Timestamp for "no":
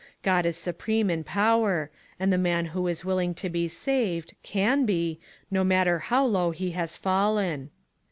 5.51-5.63